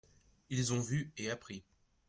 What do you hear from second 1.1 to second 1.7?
et appris.